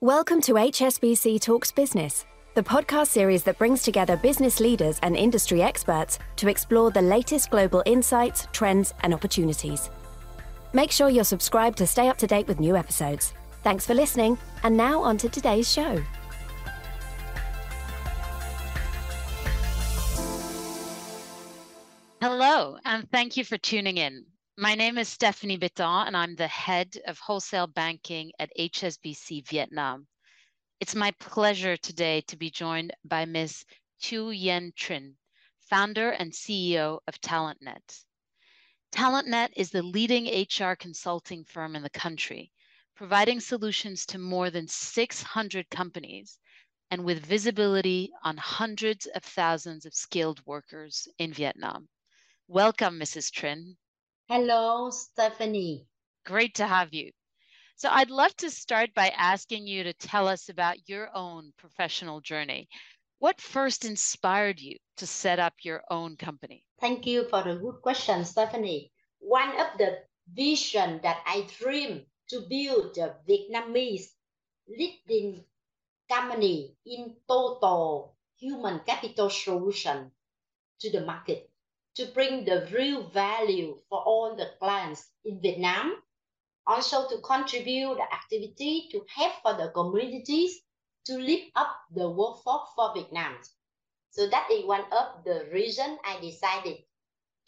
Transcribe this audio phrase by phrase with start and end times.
[0.00, 5.60] Welcome to HSBC Talks Business, the podcast series that brings together business leaders and industry
[5.60, 9.90] experts to explore the latest global insights, trends, and opportunities.
[10.72, 13.34] Make sure you're subscribed to stay up to date with new episodes.
[13.64, 16.00] Thanks for listening, and now on to today's show.
[22.22, 24.26] Hello, and thank you for tuning in.
[24.60, 30.08] My name is Stephanie Bitton, and I'm the head of wholesale banking at HSBC Vietnam.
[30.80, 33.64] It's my pleasure today to be joined by Ms.
[34.02, 35.14] Thu Yen Trinh,
[35.60, 38.02] founder and CEO of TalentNet.
[38.90, 42.50] TalentNet is the leading HR consulting firm in the country,
[42.96, 46.40] providing solutions to more than 600 companies
[46.90, 51.88] and with visibility on hundreds of thousands of skilled workers in Vietnam.
[52.48, 53.30] Welcome, Mrs.
[53.30, 53.76] Trinh.
[54.30, 55.86] Hello, Stephanie.
[56.26, 57.12] Great to have you.
[57.76, 62.20] So, I'd love to start by asking you to tell us about your own professional
[62.20, 62.68] journey.
[63.20, 66.62] What first inspired you to set up your own company?
[66.78, 68.92] Thank you for the good question, Stephanie.
[69.18, 74.12] One of the vision that I dream to build a Vietnamese
[74.68, 75.42] leading
[76.06, 80.12] company in total human capital solution
[80.80, 81.47] to the market
[81.98, 85.96] to bring the real value for all the clients in Vietnam.
[86.64, 90.60] Also to contribute the activity to help for the communities
[91.06, 93.34] to lift up the workforce for Vietnam.
[94.10, 96.76] So that is one of the reason I decided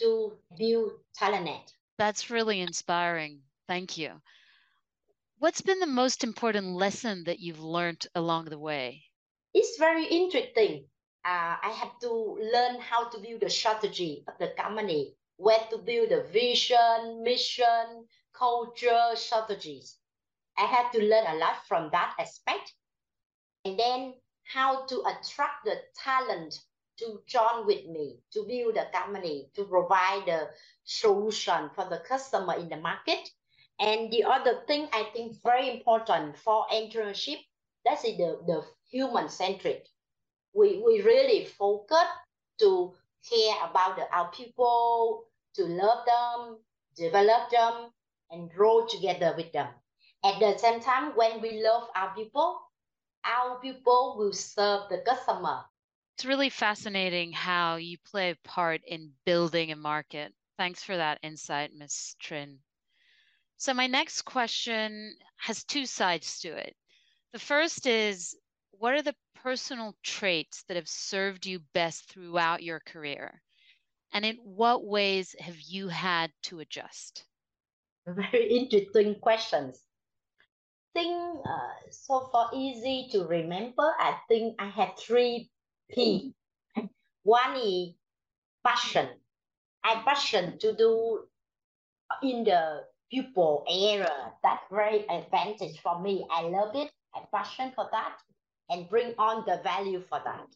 [0.00, 1.70] to build TalentNet.
[1.98, 3.42] That's really inspiring.
[3.68, 4.20] Thank you.
[5.38, 9.04] What's been the most important lesson that you've learned along the way?
[9.54, 10.86] It's very interesting
[11.24, 15.78] uh, I have to learn how to build the strategy of the company, where to
[15.78, 19.96] build the vision, mission, culture, strategies.
[20.56, 22.72] I had to learn a lot from that aspect.
[23.64, 26.58] And then how to attract the talent
[26.98, 30.48] to join with me to build a company, to provide the
[30.84, 33.28] solution for the customer in the market.
[33.78, 37.38] And the other thing I think very important for entrepreneurship,
[37.84, 39.86] that's the, the human centric
[40.54, 42.06] we, we really focus
[42.60, 42.92] to
[43.28, 45.24] care about the, our people,
[45.54, 46.58] to love them,
[46.96, 47.90] develop them,
[48.30, 49.68] and grow together with them.
[50.24, 52.60] At the same time, when we love our people,
[53.24, 55.64] our people will serve the customer.
[56.16, 60.32] It's really fascinating how you play a part in building a market.
[60.58, 62.16] Thanks for that insight, Ms.
[62.22, 62.58] Trinh.
[63.56, 66.76] So, my next question has two sides to it.
[67.32, 68.36] The first is
[68.72, 73.42] what are the personal traits that have served you best throughout your career?
[74.12, 77.24] And in what ways have you had to adjust?
[78.06, 79.80] Very interesting questions.
[80.92, 81.14] Think
[81.46, 85.50] uh, so for easy to remember, I think I had three
[85.90, 86.34] P.
[87.22, 87.90] One is
[88.66, 89.08] passion.
[89.84, 91.24] I passion to do
[92.22, 94.32] in the people era.
[94.42, 96.26] That's very advantage for me.
[96.30, 96.90] I love it.
[97.14, 98.16] I passion for that
[98.70, 100.46] and bring on the value for that.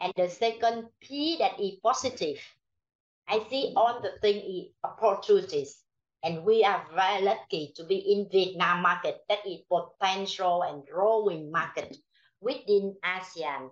[0.00, 2.40] And the second P that is positive.
[3.28, 5.78] I see all the thing is opportunities.
[6.24, 11.52] And we are very lucky to be in Vietnam market that is potential and growing
[11.52, 11.96] market
[12.40, 13.70] within ASEAN.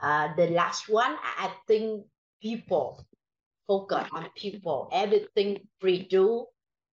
[0.00, 2.06] Uh, the last one, I think
[2.40, 3.04] people
[3.66, 4.88] focus on people.
[4.92, 6.46] Everything we do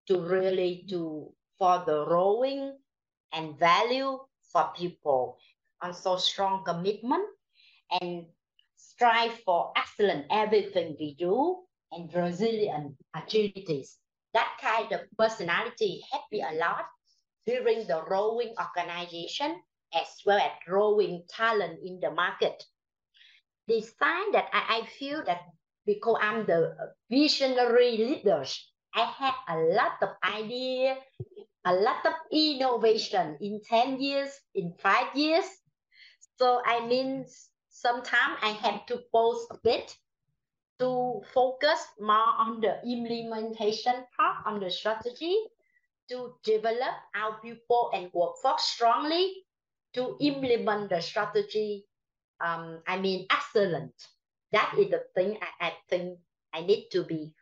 [0.08, 2.76] to really to for the growing
[3.32, 4.20] and value
[4.54, 5.38] for people.
[5.82, 7.28] Also strong commitment
[8.00, 8.26] and
[8.78, 13.98] strive for excellent everything we do and resilient agilities.
[14.34, 16.86] That kind of personality helped me a lot
[17.46, 19.62] during the growing organization
[19.94, 22.64] as well as growing talent in the market.
[23.68, 25.42] The sign that I, I feel that
[25.86, 26.76] because I'm the
[27.10, 30.98] visionary leaders, I had a lot of idea
[31.66, 35.46] a lot of innovation in 10 years, in five years.
[36.38, 37.26] So I mean,
[37.70, 39.96] sometimes I have to pause a bit
[40.80, 45.38] to focus more on the implementation part, on the strategy,
[46.10, 49.46] to develop our people and workforce strongly,
[49.94, 51.86] to implement the strategy.
[52.42, 53.94] Um, I mean, excellent.
[54.52, 56.20] That is the thing I, I think
[56.54, 57.34] I need to be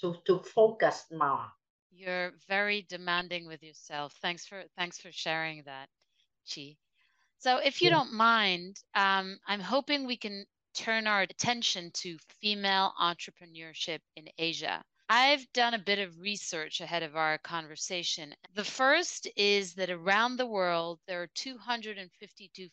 [0.00, 1.46] to, to focus more.
[1.90, 4.14] You're very demanding with yourself.
[4.22, 5.88] Thanks for thanks for sharing that,
[6.52, 6.76] Chi.
[7.38, 7.96] So if you yeah.
[7.96, 14.84] don't mind, um, I'm hoping we can turn our attention to female entrepreneurship in Asia.
[15.08, 18.34] I've done a bit of research ahead of our conversation.
[18.54, 22.68] The first is that around the world, there are 252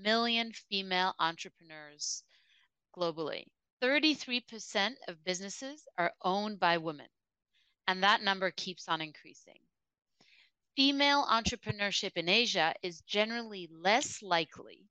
[0.00, 2.22] million female entrepreneurs
[2.96, 3.44] globally.
[3.82, 7.08] 33% of businesses are owned by women,
[7.88, 9.58] and that number keeps on increasing.
[10.76, 14.84] Female entrepreneurship in Asia is generally less likely,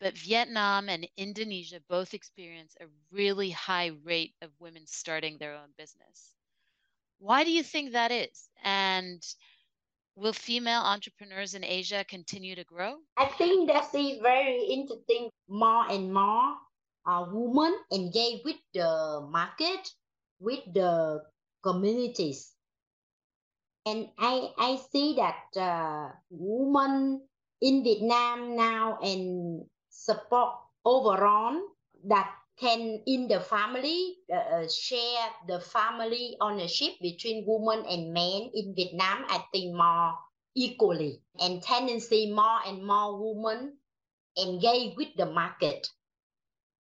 [0.00, 5.68] but Vietnam and Indonesia both experience a really high rate of women starting their own
[5.78, 6.34] business.
[7.18, 8.48] Why do you think that is?
[8.64, 9.22] And
[10.16, 12.96] will female entrepreneurs in Asia continue to grow?
[13.16, 15.30] I think that's a very interesting.
[15.48, 16.54] More and more
[17.06, 19.88] uh, women engage with the market,
[20.40, 21.22] with the
[21.62, 22.52] communities.
[23.86, 27.22] And I, I see that uh, women
[27.60, 30.54] in Vietnam now and support
[30.84, 31.60] overall
[32.06, 38.50] that can in the family uh, uh, share the family ownership between women and men
[38.54, 40.14] in Vietnam I think more
[40.54, 43.78] equally and tendency more and more women
[44.38, 45.88] engage with the market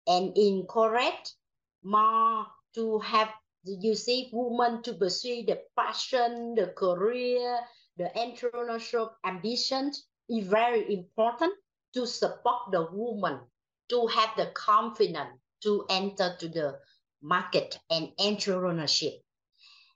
[0.06, 1.34] and encourage
[1.82, 3.30] more to have
[3.64, 7.61] you see women to pursue the passion the career
[7.96, 11.52] the entrepreneurship ambitions is very important
[11.93, 13.40] to support the woman
[13.88, 16.78] to have the confidence to enter to the
[17.22, 19.20] market and entrepreneurship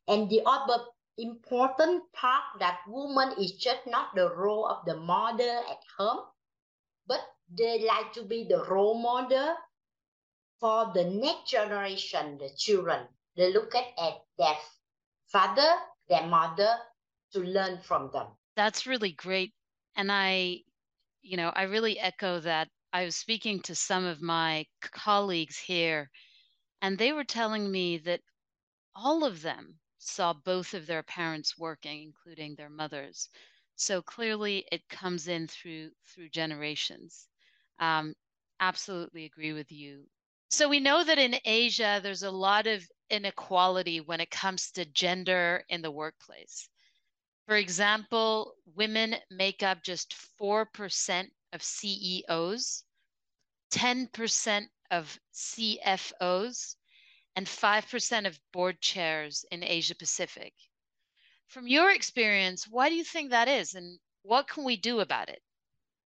[0.07, 0.83] and the other
[1.19, 6.21] important part that woman is just not the role of the mother at home
[7.07, 7.21] but
[7.57, 9.57] they like to be the role model
[10.61, 13.07] for the next generation, the children.
[13.39, 14.57] They look at, at their
[15.29, 15.71] father,
[16.09, 16.77] their mother
[17.33, 18.27] to learn from them.
[18.57, 19.55] That's really great.
[19.95, 20.63] And I,
[21.23, 22.69] you know, I really echo that.
[22.93, 26.11] I was speaking to some of my colleagues here,
[26.83, 28.21] and they were telling me that
[28.97, 33.29] all of them saw both of their parents working, including their mothers.
[33.77, 37.29] So clearly, it comes in through through generations.
[37.79, 38.15] Um,
[38.59, 40.07] absolutely agree with you.
[40.51, 44.85] So we know that in Asia, there's a lot of inequality when it comes to
[44.85, 46.69] gender in the workplace.
[47.47, 52.85] For example, women make up just 4% of CEOs,
[53.73, 56.77] 10% of CFOs,
[57.37, 60.53] and 5% of board chairs in Asia Pacific.
[61.47, 65.29] From your experience, why do you think that is, and what can we do about
[65.29, 65.41] it?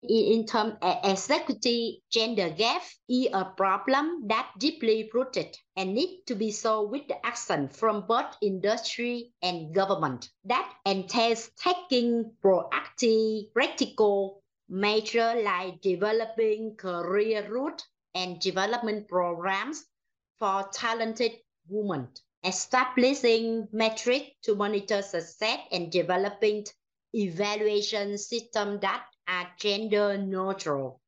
[0.02, 6.34] In terms of executive gender gap is a problem that deeply rooted and need to
[6.34, 10.28] be solved with the action from both industry and government.
[10.44, 17.82] That entails taking proactive, practical measures like developing career route
[18.14, 19.84] and development programs
[20.38, 21.32] for talented
[21.68, 22.08] women,
[22.44, 26.66] establishing metrics to monitor success and developing
[27.14, 31.00] evaluation system that are gender neutral.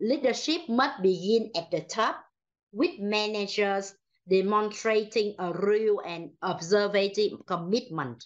[0.00, 2.24] Leadership must begin at the top,
[2.72, 3.94] with managers
[4.28, 8.24] demonstrating a real and observative commitment.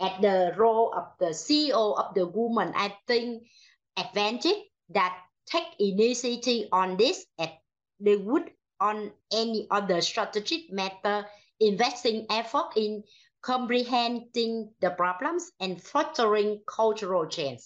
[0.00, 3.48] At the role of the CEO of the woman, I think
[3.96, 4.56] advantage
[4.90, 5.16] that
[5.46, 7.58] take initiative on this at
[8.00, 8.50] they would
[8.80, 11.26] on any other strategic matter,
[11.58, 13.02] investing effort in
[13.42, 17.62] comprehending the problems and fostering cultural change.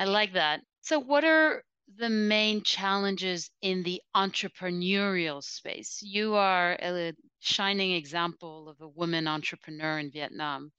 [0.00, 0.62] I like that.
[0.80, 1.62] So, what are
[1.98, 6.00] the main challenges in the entrepreneurial space?
[6.00, 10.72] You are a shining example of a woman entrepreneur in Vietnam.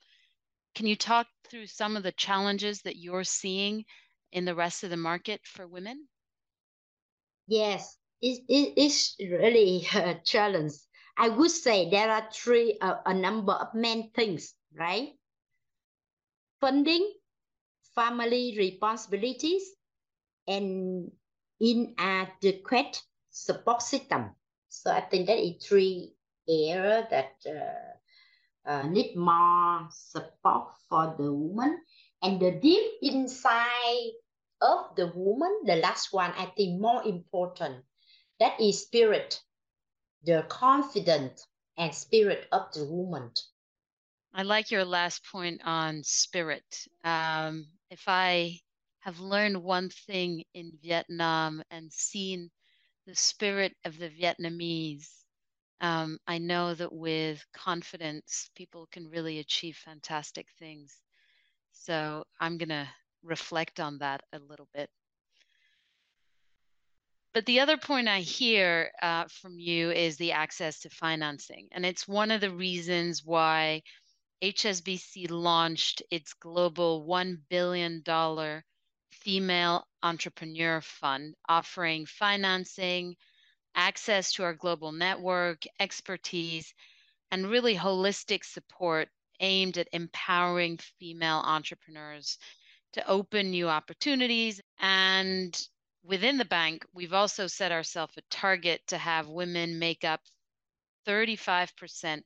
[0.74, 3.86] Can you talk through some of the challenges that you're seeing
[4.32, 6.08] in the rest of the market for women?
[7.46, 10.74] Yes, it, it is really a challenge.
[11.16, 15.10] I would say there are three, uh, a number of main things, right?
[16.60, 17.21] Funding,
[17.96, 19.64] family responsibilities,
[20.48, 21.12] and
[21.60, 24.32] inadequate support system.
[24.70, 26.14] So I think that is three
[26.48, 31.82] areas that uh, uh, need more support for the woman.
[32.22, 34.12] And the deep inside
[34.62, 37.84] of the woman, the last one, I think more important,
[38.40, 39.42] that is spirit,
[40.24, 41.46] the confidence
[41.78, 43.32] and spirit of the woman.
[44.34, 46.88] I like your last point on spirit.
[47.04, 48.58] Um, if I
[49.02, 52.50] have learned one thing in Vietnam and seen
[53.06, 55.10] the spirit of the Vietnamese,
[55.82, 60.96] um, I know that with confidence, people can really achieve fantastic things.
[61.74, 62.88] So I'm going to
[63.24, 64.90] reflect on that a little bit.
[67.34, 71.68] But the other point I hear uh, from you is the access to financing.
[71.72, 73.84] And it's one of the reasons why
[74.44, 78.04] HSBC launched its global $1 billion
[79.12, 83.16] female entrepreneur fund, offering financing,
[83.76, 86.74] access to our global network, expertise,
[87.30, 89.10] and really holistic support
[89.42, 92.40] aimed at empowering female entrepreneurs
[92.94, 94.60] to open new opportunities.
[94.80, 95.56] And
[96.04, 100.22] within the bank, we've also set ourselves a target to have women make up
[101.08, 102.24] 35%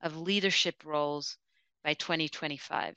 [0.00, 1.36] of leadership roles
[1.84, 2.96] by 2025.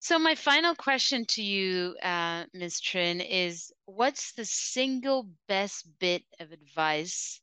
[0.00, 2.80] So, my final question to you, uh, Ms.
[2.80, 7.40] Trinh, is what's the single best bit of advice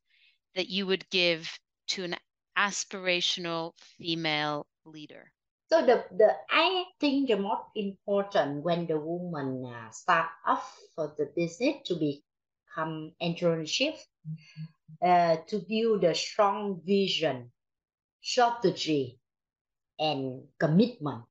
[0.55, 2.15] that you would give to an
[2.58, 5.32] aspirational female leader?
[5.70, 11.13] So the, the I think the most important when the woman uh, start off for
[11.17, 13.98] the business to become entrepreneurship,
[15.01, 17.51] uh, to build a strong vision,
[18.22, 19.20] strategy,
[19.99, 21.25] and commitment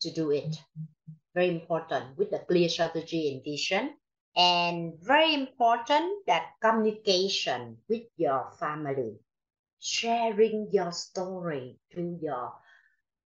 [0.00, 0.56] to do it.
[1.34, 3.94] Very important with a clear strategy and vision.
[4.36, 9.16] And very important that communication with your family,
[9.80, 12.52] sharing your story to your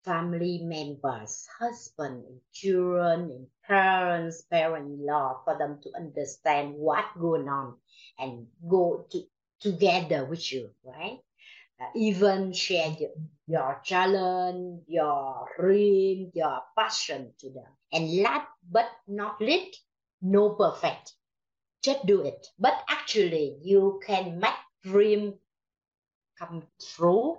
[0.06, 7.76] family members, husband, and children, and parents, parent-in-law, for them to understand what's going on
[8.18, 9.24] and go to,
[9.60, 11.20] together with you, right?
[11.96, 12.96] Even share
[13.48, 17.72] your, challenge, your dream, your passion to them.
[17.92, 19.82] And last but not least,
[20.22, 21.14] no perfect.
[21.82, 22.48] Just do it.
[22.60, 25.34] But actually, you can make dream
[26.38, 26.64] come
[26.96, 27.38] true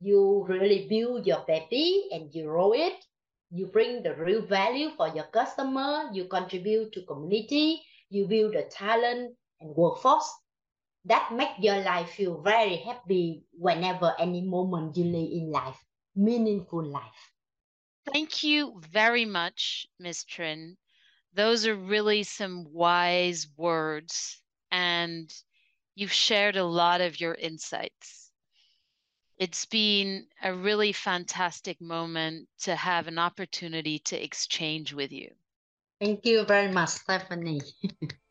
[0.00, 3.04] you really build your baby and you grow it
[3.50, 8.64] you bring the real value for your customer you contribute to community you build a
[8.64, 10.28] talent and workforce
[11.04, 15.84] that make your life feel very happy whenever any moment you live in life
[16.16, 17.32] meaningful life
[18.12, 20.76] thank you very much ms Trinh.
[21.34, 25.32] those are really some wise words and
[25.94, 28.24] you've shared a lot of your insights
[29.38, 35.30] it's been a really fantastic moment to have an opportunity to exchange with you.
[36.00, 37.60] Thank you very much, Stephanie.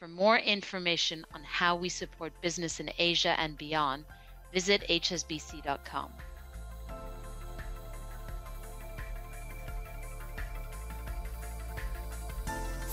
[0.00, 4.06] For more information on how we support business in Asia and beyond,
[4.50, 6.10] visit hsbc.com.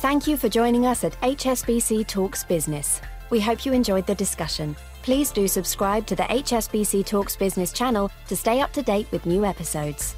[0.02, 3.00] Thank you for joining us at HSBC Talks Business.
[3.30, 4.76] We hope you enjoyed the discussion.
[5.02, 9.26] Please do subscribe to the HSBC Talks Business channel to stay up to date with
[9.26, 10.14] new episodes.